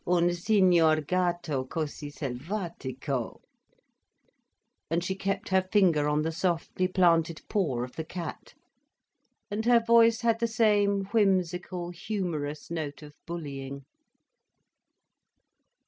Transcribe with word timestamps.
Un 0.07 0.33
signor 0.33 0.99
gatto 1.01 1.63
così 1.63 2.09
selvatico—!_" 2.09 3.39
And 4.89 5.03
she 5.03 5.13
kept 5.13 5.49
her 5.49 5.61
finger 5.71 6.07
on 6.09 6.23
the 6.23 6.31
softly 6.31 6.87
planted 6.87 7.43
paw 7.47 7.83
of 7.83 7.95
the 7.95 8.03
cat, 8.03 8.55
and 9.51 9.63
her 9.65 9.79
voice 9.79 10.21
had 10.21 10.39
the 10.39 10.47
same 10.47 11.03
whimsical, 11.11 11.91
humorous 11.91 12.71
note 12.71 13.03
of 13.03 13.13
bullying. 13.27 13.85